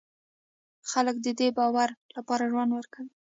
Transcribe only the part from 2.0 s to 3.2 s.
لپاره ژوند ورکوي.